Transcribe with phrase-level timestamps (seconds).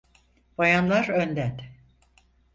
[0.57, 1.61] Bayanlar önden.